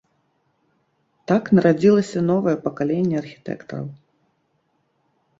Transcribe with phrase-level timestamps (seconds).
[1.31, 3.85] Так нарадзілася новае пакаленне архітэктараў.